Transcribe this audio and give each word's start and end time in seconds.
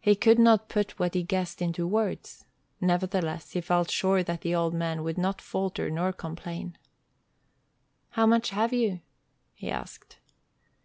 He 0.00 0.14
could 0.14 0.38
not 0.38 0.68
put 0.68 1.00
what 1.00 1.14
he 1.14 1.24
guessed 1.24 1.60
into 1.60 1.84
words. 1.84 2.44
Nevertheless, 2.80 3.50
he 3.54 3.60
felt 3.60 3.90
sure 3.90 4.22
that 4.22 4.42
the 4.42 4.54
old 4.54 4.72
man 4.72 5.02
would 5.02 5.18
not 5.18 5.40
falter 5.42 5.90
nor 5.90 6.12
complain. 6.12 6.78
"How 8.10 8.24
much 8.24 8.50
have 8.50 8.72
you?" 8.72 9.00
he 9.54 9.68
asked. 9.68 10.18